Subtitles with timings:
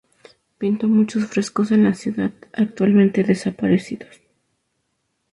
[0.57, 4.19] Pintó muchos frescos en la ciudad, actualmente desaparecidos.